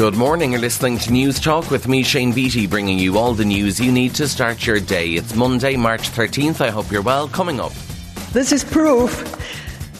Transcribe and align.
Good 0.00 0.16
morning. 0.16 0.52
You're 0.52 0.62
listening 0.62 0.96
to 0.96 1.12
News 1.12 1.38
Talk 1.38 1.70
with 1.70 1.86
me, 1.86 2.02
Shane 2.02 2.32
Beatty, 2.32 2.66
bringing 2.66 2.98
you 2.98 3.18
all 3.18 3.34
the 3.34 3.44
news 3.44 3.78
you 3.78 3.92
need 3.92 4.14
to 4.14 4.26
start 4.26 4.66
your 4.66 4.80
day. 4.80 5.10
It's 5.10 5.34
Monday, 5.34 5.76
March 5.76 6.08
13th. 6.12 6.62
I 6.62 6.70
hope 6.70 6.90
you're 6.90 7.02
well. 7.02 7.28
Coming 7.28 7.60
up. 7.60 7.72
This 8.32 8.50
is 8.50 8.64
proof 8.64 9.10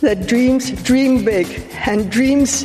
that 0.00 0.26
dreams 0.26 0.70
dream 0.84 1.22
big 1.22 1.46
and 1.86 2.10
dreams 2.10 2.62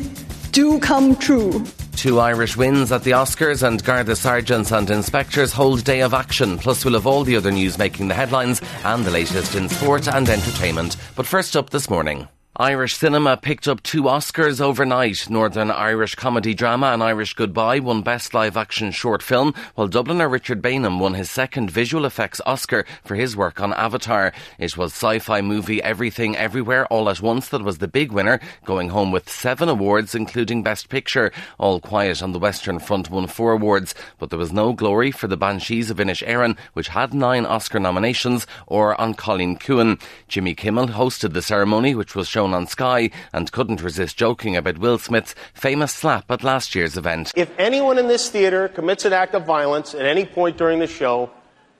do 0.53 0.79
come 0.79 1.13
true. 1.17 1.61
Two 1.97 2.21
Irish 2.21 2.55
wins 2.55 2.93
at 2.93 3.03
the 3.03 3.11
Oscars 3.11 3.67
and 3.67 3.83
Garda 3.83 4.15
sergeants 4.15 4.71
and 4.71 4.89
inspectors 4.89 5.51
hold 5.51 5.83
day 5.83 6.03
of 6.03 6.13
action. 6.13 6.57
Plus, 6.57 6.85
we'll 6.85 6.93
have 6.93 7.05
all 7.05 7.25
the 7.25 7.35
other 7.35 7.51
news 7.51 7.77
making 7.77 8.07
the 8.07 8.13
headlines 8.13 8.61
and 8.85 9.03
the 9.03 9.11
latest 9.11 9.55
in 9.55 9.67
sport 9.67 10.07
and 10.07 10.29
entertainment. 10.29 10.95
But 11.17 11.25
first 11.25 11.57
up 11.57 11.71
this 11.71 11.89
morning. 11.89 12.29
Irish 12.57 12.95
cinema 12.95 13.35
picked 13.35 13.67
up 13.67 13.83
two 13.83 14.03
Oscars 14.03 14.61
overnight. 14.61 15.29
Northern 15.29 15.69
Irish 15.69 16.15
comedy 16.15 16.53
drama 16.53 16.93
An 16.93 17.01
Irish 17.01 17.33
Goodbye 17.33 17.79
won 17.79 18.01
Best 18.01 18.33
Live 18.33 18.55
Action 18.55 18.91
Short 18.91 19.21
Film, 19.21 19.53
while 19.73 19.89
Dubliner 19.89 20.31
Richard 20.31 20.61
Baneham 20.61 20.97
won 20.97 21.15
his 21.15 21.29
second 21.29 21.69
visual 21.69 22.05
effects 22.05 22.39
Oscar 22.45 22.85
for 23.03 23.15
his 23.15 23.35
work 23.35 23.59
on 23.59 23.73
Avatar. 23.73 24.31
It 24.57 24.77
was 24.77 24.93
sci-fi 24.93 25.41
movie 25.41 25.83
Everything 25.83 26.37
Everywhere 26.37 26.85
All 26.85 27.09
at 27.09 27.19
Once 27.21 27.49
that 27.49 27.61
was 27.61 27.79
the 27.79 27.89
big 27.89 28.13
winner, 28.13 28.39
going 28.63 28.87
home 28.87 29.11
with 29.11 29.29
seven 29.29 29.67
awards, 29.67 30.15
including 30.15 30.63
Best 30.63 30.87
Picture. 30.87 31.33
All 31.57 31.81
Quiet 31.81 32.23
on 32.23 32.31
the 32.31 32.39
Western 32.39 32.79
Front 32.79 33.09
won 33.09 33.27
four 33.27 33.51
awards, 33.51 33.93
but 34.17 34.29
there 34.29 34.39
was 34.39 34.53
no 34.53 34.71
glory 34.71 35.11
for 35.11 35.27
The 35.27 35.35
Banshees 35.35 35.89
of 35.89 35.97
Inisherin, 35.97 36.57
which 36.71 36.87
had 36.87 37.13
nine 37.13 37.45
Oscar 37.45 37.81
nominations, 37.81 38.47
or 38.65 38.95
An 38.97 39.13
Cailín 39.13 39.59
Ciúin. 39.59 40.01
Jimmy 40.29 40.55
Kimmel 40.55 40.87
hosted 40.87 41.33
the 41.33 41.41
ceremony, 41.41 41.93
which 41.93 42.15
was 42.15 42.29
shown 42.29 42.44
shown 42.45 42.53
on 42.53 42.67
Sky 42.67 43.09
and 43.33 43.51
couldn't 43.51 43.81
resist 43.81 44.17
joking 44.17 44.55
about 44.55 44.77
Will 44.77 44.99
Smith's 44.99 45.33
famous 45.53 45.91
slap 45.91 46.29
at 46.29 46.43
last 46.43 46.75
year's 46.75 46.95
event. 46.95 47.31
If 47.35 47.49
anyone 47.57 47.97
in 47.97 48.07
this 48.07 48.29
theater 48.29 48.67
commits 48.67 49.03
an 49.05 49.13
act 49.13 49.33
of 49.33 49.45
violence 49.45 49.95
at 49.95 50.05
any 50.05 50.25
point 50.25 50.57
during 50.57 50.79
the 50.79 50.87
show, 50.87 51.31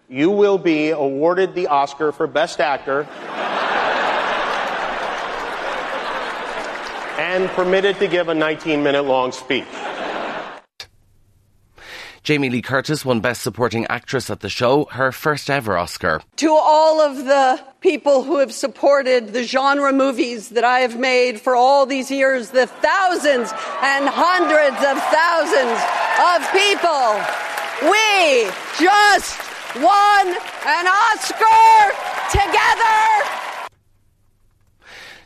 you 0.10 0.32
will 0.32 0.58
be 0.58 0.90
awarded 0.90 1.54
the 1.54 1.68
Oscar 1.68 2.12
for 2.12 2.26
Best 2.26 2.60
Actor 2.60 3.08
and 7.20 7.48
permitted 7.50 8.00
to 8.00 8.08
give 8.08 8.30
a 8.30 8.34
19 8.34 8.82
minute 8.82 9.04
long 9.04 9.32
speech. 9.32 9.66
Jamie 12.26 12.50
Lee 12.50 12.64
Curtis 12.64 13.06
won 13.06 13.20
Best 13.20 13.44
Supporting 13.44 13.86
Actress 13.86 14.32
at 14.32 14.40
the 14.40 14.50
show, 14.50 14.86
her 14.86 15.12
first 15.12 15.48
ever 15.48 15.78
Oscar. 15.78 16.24
To 16.38 16.50
all 16.50 17.00
of 17.00 17.18
the 17.18 17.64
people 17.82 18.24
who 18.24 18.40
have 18.40 18.52
supported 18.52 19.32
the 19.32 19.44
genre 19.44 19.94
movies 19.94 20.50
that 20.50 20.64
I 20.64 20.80
have 20.80 20.98
made 20.98 21.40
for 21.40 21.56
all 21.56 21.86
these 21.86 22.10
years, 22.10 22.50
the 22.50 22.66
thousands 22.66 23.52
and 23.84 24.10
hundreds 24.10 24.78
of 24.78 24.98
thousands 25.14 25.78
of 26.18 26.42
people, 26.50 27.14
we 27.92 28.50
just 28.82 29.38
won 29.76 30.28
an 30.66 30.88
Oscar 30.88 31.94
together. 32.32 33.45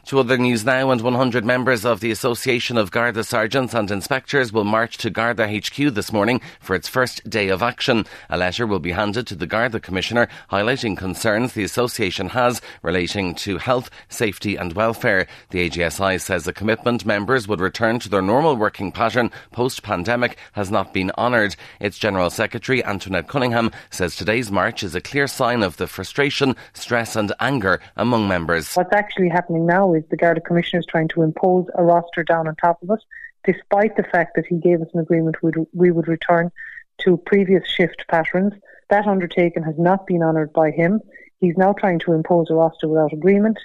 To 0.10 0.20
other 0.20 0.40
news 0.40 0.66
now, 0.66 0.90
and 0.90 1.02
100 1.02 1.46
members 1.46 1.86
of 1.86 2.00
the 2.00 2.10
Association 2.10 2.80
of 2.80 2.90
Garda 2.90 3.24
Sergeants 3.24 3.76
and 3.76 3.92
Inspectors 3.92 4.52
will 4.52 4.64
march 4.64 4.98
to 4.98 5.12
Garda 5.12 5.48
HQ 5.48 5.94
this 5.94 6.12
morning 6.12 6.42
for 6.60 6.76
its 6.76 6.88
first 6.88 7.30
day 7.30 7.50
of 7.50 7.62
action. 7.62 8.08
A 8.28 8.36
letter 8.36 8.66
will 8.66 8.80
be 8.80 8.94
handed 8.94 9.28
to 9.28 9.36
the 9.36 9.46
Garda 9.46 9.80
Commissioner 9.80 10.28
highlighting 10.52 10.98
concerns 10.98 11.54
the 11.54 11.64
association 11.64 12.30
has 12.30 12.60
relating 12.82 13.36
to 13.36 13.60
health, 13.60 13.92
safety 14.08 14.56
and 14.56 14.74
welfare. 14.74 15.28
The 15.52 15.70
AGSI 15.70 16.20
says 16.20 16.48
a 16.48 16.54
commitment 16.54 17.06
members 17.06 17.48
would 17.48 17.62
return 17.62 18.00
to 18.00 18.10
their 18.10 18.24
normal 18.24 18.56
working 18.56 18.92
pattern 18.92 19.30
post-pandemic 19.52 20.40
has 20.54 20.72
not 20.72 20.92
been 20.92 21.12
honoured. 21.20 21.56
Its 21.80 22.00
General 22.00 22.32
Secretary, 22.32 22.84
Antoinette 22.84 23.28
Cunningham, 23.28 23.70
says 23.92 24.16
today's 24.16 24.50
march 24.50 24.82
is 24.82 24.96
a 24.96 25.02
clear 25.02 25.28
sign 25.28 25.62
of 25.62 25.78
the 25.78 25.86
frustration, 25.86 26.56
stress 26.74 27.16
and 27.16 27.32
anger 27.40 27.80
among 27.96 28.28
members. 28.28 28.74
What's 28.74 28.92
actually 28.92 29.30
happening 29.30 29.68
now 29.68 29.94
is 29.94 29.99
is 30.00 30.10
the 30.10 30.18
Garda 30.18 30.42
Commissioner 30.42 30.80
is 30.80 30.86
trying 30.86 31.08
to 31.10 31.22
impose 31.22 31.66
a 31.76 31.84
roster 31.84 32.24
down 32.24 32.48
on 32.48 32.56
top 32.56 32.82
of 32.82 32.90
us, 32.90 33.02
despite 33.44 33.96
the 33.96 34.04
fact 34.04 34.36
that 34.36 34.46
he 34.48 34.58
gave 34.58 34.82
us 34.82 34.88
an 34.94 35.00
agreement 35.00 35.38
we 35.74 35.92
would 35.92 36.08
return 36.08 36.52
to 37.00 37.18
previous 37.18 37.68
shift 37.68 38.06
patterns. 38.10 38.54
That 38.90 39.08
undertaking 39.08 39.64
has 39.64 39.78
not 39.78 40.08
been 40.08 40.24
honoured 40.24 40.52
by 40.52 40.72
him. 40.72 41.00
He's 41.40 41.58
now 41.58 41.74
trying 41.74 42.00
to 42.00 42.14
impose 42.14 42.50
a 42.50 42.56
roster 42.56 42.88
without 42.88 43.14
agreement. 43.14 43.58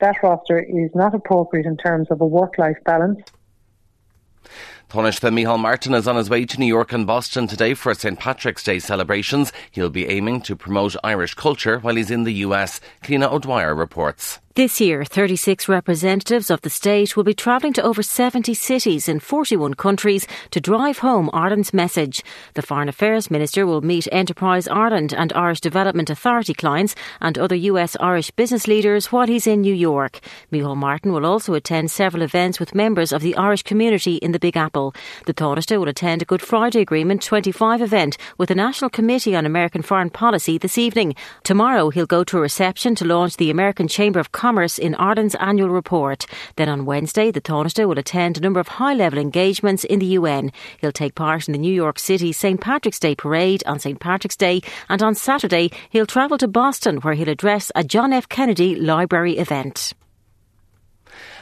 That 0.00 0.22
roster 0.22 0.58
is 0.58 0.90
not 0.94 1.14
appropriate 1.14 1.66
in 1.66 1.76
terms 1.76 2.08
of 2.10 2.20
a 2.20 2.26
work-life 2.26 2.76
balance. 2.84 3.20
Taoiseach 4.90 5.32
Micheál 5.32 5.58
Martin 5.58 5.94
is 5.94 6.06
on 6.06 6.14
his 6.14 6.30
way 6.30 6.44
to 6.44 6.60
New 6.60 6.66
York 6.66 6.92
and 6.92 7.04
Boston 7.06 7.48
today 7.48 7.74
for 7.74 7.92
St. 7.94 8.16
Patrick's 8.16 8.62
Day 8.62 8.78
celebrations. 8.78 9.52
He'll 9.72 9.90
be 9.90 10.06
aiming 10.06 10.42
to 10.42 10.54
promote 10.54 10.94
Irish 11.02 11.34
culture 11.34 11.80
while 11.80 11.96
he's 11.96 12.12
in 12.12 12.22
the 12.22 12.34
US. 12.34 12.80
Cliona 13.02 13.32
O'Dwyer 13.32 13.74
reports. 13.74 14.38
This 14.56 14.80
year, 14.80 15.04
36 15.04 15.68
representatives 15.68 16.50
of 16.50 16.62
the 16.62 16.70
state 16.70 17.14
will 17.14 17.24
be 17.24 17.34
travelling 17.34 17.74
to 17.74 17.82
over 17.82 18.02
70 18.02 18.54
cities 18.54 19.06
in 19.06 19.20
41 19.20 19.74
countries 19.74 20.26
to 20.50 20.62
drive 20.62 21.00
home 21.00 21.28
Ireland's 21.34 21.74
message. 21.74 22.24
The 22.54 22.62
Foreign 22.62 22.88
Affairs 22.88 23.30
Minister 23.30 23.66
will 23.66 23.82
meet 23.82 24.08
Enterprise 24.10 24.66
Ireland 24.66 25.12
and 25.12 25.30
Irish 25.34 25.60
Development 25.60 26.08
Authority 26.08 26.54
clients 26.54 26.94
and 27.20 27.36
other 27.36 27.54
US 27.54 27.98
Irish 28.00 28.30
business 28.30 28.66
leaders 28.66 29.12
while 29.12 29.26
he's 29.26 29.46
in 29.46 29.60
New 29.60 29.74
York. 29.74 30.20
Micheál 30.50 30.74
Martin 30.74 31.12
will 31.12 31.26
also 31.26 31.52
attend 31.52 31.90
several 31.90 32.22
events 32.22 32.58
with 32.58 32.74
members 32.74 33.12
of 33.12 33.20
the 33.20 33.36
Irish 33.36 33.62
community 33.62 34.14
in 34.16 34.32
the 34.32 34.38
Big 34.38 34.56
Apple. 34.56 34.94
The 35.26 35.34
Taoiseach 35.34 35.78
will 35.78 35.88
attend 35.88 36.22
a 36.22 36.24
Good 36.24 36.40
Friday 36.40 36.80
Agreement 36.80 37.22
25 37.22 37.82
event 37.82 38.16
with 38.38 38.48
the 38.48 38.54
National 38.54 38.88
Committee 38.88 39.36
on 39.36 39.44
American 39.44 39.82
Foreign 39.82 40.08
Policy 40.08 40.56
this 40.56 40.78
evening. 40.78 41.14
Tomorrow, 41.44 41.90
he'll 41.90 42.06
go 42.06 42.24
to 42.24 42.38
a 42.38 42.40
reception 42.40 42.94
to 42.94 43.04
launch 43.04 43.36
the 43.36 43.50
American 43.50 43.86
Chamber 43.86 44.18
of 44.18 44.32
Commerce 44.32 44.45
in 44.78 44.94
Ireland's 44.94 45.34
annual 45.36 45.70
report. 45.70 46.26
Then 46.54 46.68
on 46.68 46.86
Wednesday, 46.86 47.30
the 47.30 47.40
Taoiseach 47.40 47.88
will 47.88 47.98
attend 47.98 48.38
a 48.38 48.40
number 48.40 48.60
of 48.60 48.68
high 48.68 48.94
level 48.94 49.18
engagements 49.18 49.82
in 49.82 49.98
the 49.98 50.06
UN. 50.18 50.52
He'll 50.80 50.92
take 50.92 51.16
part 51.16 51.48
in 51.48 51.52
the 51.52 51.58
New 51.58 51.74
York 51.74 51.98
City 51.98 52.32
St. 52.32 52.60
Patrick's 52.60 53.00
Day 53.00 53.16
parade 53.16 53.64
on 53.66 53.80
St. 53.80 53.98
Patrick's 53.98 54.36
Day, 54.36 54.62
and 54.88 55.02
on 55.02 55.16
Saturday, 55.16 55.70
he'll 55.90 56.06
travel 56.06 56.38
to 56.38 56.46
Boston 56.46 56.98
where 56.98 57.14
he'll 57.14 57.28
address 57.28 57.72
a 57.74 57.82
John 57.82 58.12
F. 58.12 58.28
Kennedy 58.28 58.76
Library 58.76 59.36
event. 59.38 59.94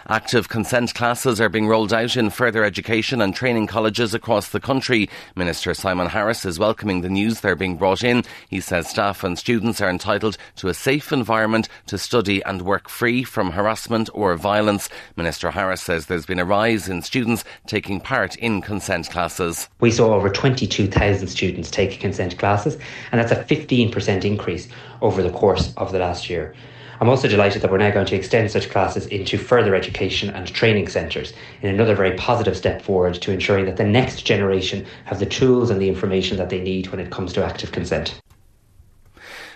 Active 0.09 0.50
consent 0.50 0.92
classes 0.92 1.41
are 1.41 1.48
being 1.48 1.66
rolled 1.66 1.91
out 1.91 2.15
in 2.15 2.28
further 2.28 2.62
education 2.62 3.22
and 3.22 3.34
training 3.34 3.66
colleges 3.66 4.12
across 4.12 4.50
the 4.50 4.60
country. 4.60 5.09
Minister 5.34 5.72
Simon 5.72 6.09
Harris 6.09 6.44
is 6.44 6.59
welcoming 6.59 7.00
the 7.00 7.09
news 7.09 7.41
they're 7.41 7.56
being 7.56 7.78
brought 7.78 8.04
in. 8.04 8.22
He 8.50 8.60
says 8.60 8.87
staff 8.87 9.25
and 9.25 9.38
students 9.38 9.81
are 9.81 9.88
entitled 9.88 10.37
to 10.56 10.69
a 10.69 10.75
safe 10.75 11.10
environment 11.10 11.70
to 11.87 11.97
study 11.97 12.43
and 12.44 12.60
work 12.60 12.91
free 12.91 13.25
from 13.25 13.53
harassment 13.53 14.10
or 14.12 14.37
violence. 14.37 14.91
Minister 15.16 15.50
Harris 15.50 15.81
says 15.81 16.04
there's 16.04 16.26
been 16.26 16.38
a 16.38 16.44
rise 16.44 16.87
in 16.87 17.00
students 17.00 17.43
taking 17.66 17.98
part 17.98 18.37
in 18.37 18.60
consent 18.60 19.09
classes. 19.09 19.70
We 19.81 19.91
saw 19.91 20.12
over 20.12 20.28
22,000 20.28 21.28
students 21.28 21.70
take 21.70 21.98
consent 21.98 22.38
classes, 22.38 22.76
and 23.10 23.19
that's 23.19 23.32
a 23.32 23.43
15% 23.43 24.25
increase 24.26 24.69
over 25.00 25.22
the 25.22 25.31
course 25.31 25.72
of 25.78 25.93
the 25.93 25.98
last 25.98 26.28
year. 26.28 26.54
I'm 27.00 27.09
also 27.09 27.28
delighted 27.28 27.62
that 27.62 27.71
we're 27.71 27.78
now 27.78 27.91
going 27.91 28.06
to 28.06 28.16
extend 28.16 28.50
such 28.50 28.71
classes 28.71 29.06
into 29.06 29.37
further 29.37 29.75
education 29.75 30.31
and 30.31 30.47
training 30.47 30.88
centres 30.88 31.32
in 31.62 31.69
another 31.69 31.94
very 31.94 32.17
positive 32.17 32.56
step 32.56 32.82
forward 32.82 33.14
to 33.14 33.32
ensuring 33.32 33.64
that 33.67 33.76
the 33.76 33.85
next 33.85 34.23
generation 34.23 34.87
have 35.06 35.19
the 35.19 35.26
tools 35.26 35.70
and 35.70 35.81
the 35.81 35.88
information 35.88 36.37
that 36.37 36.50
they 36.50 36.61
need 36.61 36.88
when 36.88 37.00
it 37.00 37.11
comes 37.11 37.32
to 37.32 37.44
active 37.44 37.73
consent. 37.73 38.20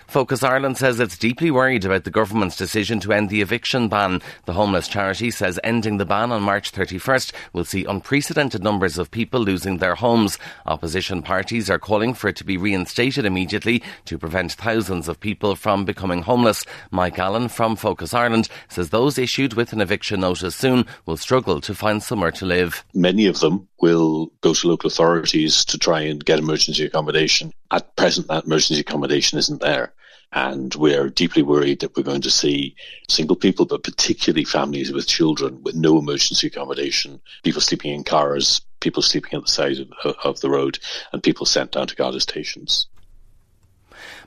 Focus 0.09 0.41
Ireland 0.41 0.75
says 0.75 0.99
it's 0.99 1.19
deeply 1.19 1.51
worried 1.51 1.85
about 1.85 2.03
the 2.03 2.09
government's 2.09 2.55
decision 2.55 2.99
to 3.01 3.13
end 3.13 3.29
the 3.29 3.41
eviction 3.41 3.89
ban. 3.89 4.23
The 4.45 4.53
homeless 4.53 4.87
charity 4.87 5.29
says 5.29 5.59
ending 5.63 5.97
the 5.97 6.05
ban 6.05 6.31
on 6.31 6.41
March 6.41 6.71
31st 6.71 7.31
will 7.53 7.63
see 7.63 7.85
unprecedented 7.85 8.63
numbers 8.63 8.97
of 8.97 9.11
people 9.11 9.39
losing 9.39 9.77
their 9.77 9.93
homes. 9.93 10.39
Opposition 10.65 11.21
parties 11.21 11.69
are 11.69 11.77
calling 11.77 12.15
for 12.15 12.27
it 12.27 12.37
to 12.37 12.43
be 12.43 12.57
reinstated 12.57 13.23
immediately 13.23 13.83
to 14.05 14.17
prevent 14.17 14.53
thousands 14.53 15.07
of 15.07 15.19
people 15.19 15.55
from 15.55 15.85
becoming 15.85 16.23
homeless. 16.23 16.65
Mike 16.89 17.19
Allen 17.19 17.47
from 17.47 17.75
Focus 17.75 18.11
Ireland 18.11 18.49
says 18.67 18.89
those 18.89 19.19
issued 19.19 19.53
with 19.53 19.73
an 19.73 19.79
eviction 19.79 20.21
notice 20.21 20.55
soon 20.55 20.87
will 21.05 21.17
struggle 21.17 21.61
to 21.61 21.75
find 21.75 22.01
somewhere 22.01 22.31
to 22.31 22.47
live. 22.47 22.83
Many 22.95 23.27
of 23.27 23.41
them 23.41 23.67
will 23.79 24.31
go 24.41 24.55
to 24.55 24.67
local 24.69 24.87
authorities 24.87 25.63
to 25.65 25.77
try 25.77 26.01
and 26.01 26.25
get 26.25 26.39
emergency 26.39 26.85
accommodation. 26.85 27.53
At 27.69 27.95
present, 27.95 28.27
that 28.29 28.45
emergency 28.45 28.81
accommodation 28.81 29.37
isn't 29.37 29.61
there. 29.61 29.93
And 30.31 30.73
we're 30.75 31.09
deeply 31.09 31.41
worried 31.41 31.79
that 31.79 31.95
we're 31.97 32.03
going 32.03 32.21
to 32.21 32.31
see 32.31 32.75
single 33.09 33.35
people, 33.35 33.65
but 33.65 33.83
particularly 33.83 34.45
families 34.45 34.91
with 34.91 35.07
children 35.07 35.63
with 35.63 35.75
no 35.75 35.97
emergency 35.97 36.47
accommodation, 36.47 37.19
people 37.43 37.61
sleeping 37.61 37.93
in 37.93 38.03
cars, 38.03 38.61
people 38.79 39.01
sleeping 39.01 39.33
at 39.33 39.41
the 39.41 39.51
side 39.51 39.79
of, 40.03 40.15
of 40.23 40.39
the 40.41 40.49
road, 40.49 40.77
and 41.11 41.23
people 41.23 41.45
sent 41.45 41.71
down 41.71 41.87
to 41.87 41.95
Garda 41.95 42.19
stations. 42.19 42.87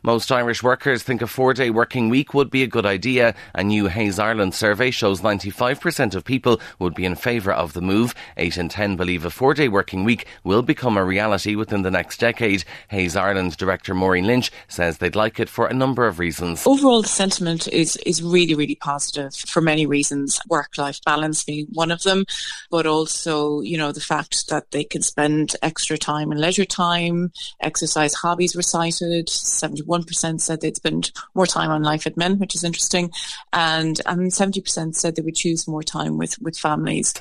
Most 0.02 0.30
Irish 0.32 0.62
workers 0.62 1.02
think 1.02 1.22
a 1.22 1.26
four 1.26 1.54
day 1.54 1.70
working 1.70 2.08
week 2.08 2.34
would 2.34 2.50
be 2.50 2.62
a 2.62 2.66
good 2.66 2.86
idea. 2.86 3.34
A 3.54 3.62
new 3.62 3.86
Hays 3.86 4.18
Ireland 4.18 4.54
survey 4.54 4.90
shows 4.90 5.20
95% 5.20 6.14
of 6.14 6.24
people 6.24 6.60
would 6.78 6.94
be 6.94 7.04
in 7.04 7.14
favour 7.14 7.52
of 7.52 7.72
the 7.72 7.82
move. 7.82 8.14
8 8.36 8.56
in 8.56 8.68
10 8.68 8.96
believe 8.96 9.24
a 9.24 9.30
four 9.30 9.54
day 9.54 9.68
working 9.68 10.04
week 10.04 10.26
will 10.44 10.62
become 10.62 10.96
a 10.96 11.04
reality 11.04 11.54
within 11.54 11.82
the 11.82 11.90
next 11.90 12.18
decade. 12.18 12.64
Hays 12.88 13.16
Ireland 13.16 13.56
director 13.56 13.94
Maureen 13.94 14.26
Lynch 14.26 14.50
says 14.68 14.98
they'd 14.98 15.16
like 15.16 15.40
it 15.40 15.48
for 15.48 15.66
a 15.66 15.74
number 15.74 16.06
of 16.06 16.18
reasons. 16.18 16.66
Overall, 16.66 17.02
the 17.02 17.08
sentiment 17.08 17.68
is, 17.68 17.96
is 18.06 18.22
really, 18.22 18.54
really 18.54 18.76
positive 18.76 19.34
for 19.34 19.60
many 19.60 19.86
reasons. 19.86 20.40
Work 20.48 20.78
life 20.78 21.00
balance 21.04 21.44
being 21.44 21.66
one 21.72 21.90
of 21.90 22.02
them, 22.02 22.24
but 22.70 22.86
also, 22.86 23.60
you 23.60 23.76
know, 23.76 23.92
the 23.92 24.00
fact 24.00 24.48
that 24.48 24.70
they 24.70 24.84
can 24.84 25.02
spend 25.02 25.56
extra 25.62 25.98
time 25.98 26.30
and 26.30 26.40
leisure 26.40 26.64
time, 26.64 27.32
exercise 27.60 28.14
hobbies 28.14 28.56
were 28.56 28.62
cited, 28.62 29.28
71 29.62 30.02
1% 30.02 30.40
said 30.40 30.60
they'd 30.60 30.76
spend 30.76 31.12
more 31.34 31.46
time 31.46 31.70
on 31.70 31.82
life 31.82 32.06
at 32.06 32.16
men, 32.16 32.38
which 32.38 32.54
is 32.54 32.64
interesting. 32.64 33.10
And, 33.52 34.00
um, 34.06 34.20
and 34.20 34.30
70% 34.30 34.94
said 34.94 35.16
they 35.16 35.22
would 35.22 35.34
choose 35.34 35.68
more 35.68 35.82
time 35.82 36.18
with, 36.18 36.40
with 36.40 36.58
families. 36.58 37.14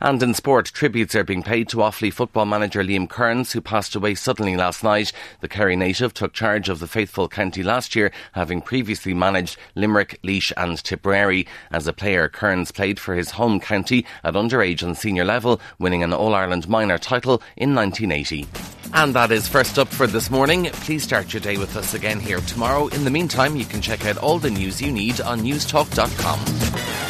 And 0.00 0.22
in 0.22 0.34
sport, 0.34 0.66
tributes 0.66 1.14
are 1.14 1.24
being 1.24 1.42
paid 1.42 1.68
to 1.70 1.78
Offaly 1.78 2.12
football 2.12 2.46
manager 2.46 2.82
Liam 2.82 3.08
Kearns, 3.08 3.52
who 3.52 3.60
passed 3.60 3.94
away 3.94 4.14
suddenly 4.14 4.56
last 4.56 4.82
night. 4.84 5.12
The 5.40 5.48
Kerry 5.48 5.76
native 5.76 6.14
took 6.14 6.32
charge 6.32 6.68
of 6.68 6.78
the 6.78 6.86
faithful 6.86 7.28
county 7.28 7.62
last 7.62 7.94
year, 7.96 8.12
having 8.32 8.60
previously 8.60 9.14
managed 9.14 9.56
Limerick, 9.74 10.18
Laois 10.22 10.52
and 10.56 10.82
Tipperary. 10.82 11.46
As 11.70 11.86
a 11.86 11.92
player, 11.92 12.28
Kearns 12.28 12.72
played 12.72 12.98
for 12.98 13.14
his 13.14 13.32
home 13.32 13.60
county 13.60 14.06
at 14.24 14.34
underage 14.34 14.82
and 14.82 14.96
senior 14.96 15.24
level, 15.24 15.60
winning 15.78 16.02
an 16.02 16.12
All-Ireland 16.12 16.68
minor 16.68 16.98
title 16.98 17.42
in 17.56 17.74
1980. 17.74 18.46
And 18.94 19.14
that 19.14 19.32
is 19.32 19.48
first 19.48 19.78
up 19.78 19.88
for 19.88 20.06
this 20.06 20.30
morning. 20.30 20.66
Please 20.66 21.02
start 21.02 21.32
your 21.32 21.40
day 21.40 21.56
with 21.56 21.76
us 21.76 21.94
again 21.94 22.20
here 22.20 22.40
tomorrow. 22.40 22.88
In 22.88 23.04
the 23.04 23.10
meantime, 23.10 23.56
you 23.56 23.64
can 23.64 23.80
check 23.80 24.04
out 24.04 24.18
all 24.18 24.38
the 24.38 24.50
news 24.50 24.82
you 24.82 24.92
need 24.92 25.20
on 25.20 25.40
newstalk.com. 25.40 27.01